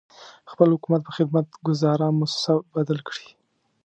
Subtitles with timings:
[0.51, 3.27] خپل حکومت په خدمت ګذاره مؤسسه بدل کړي.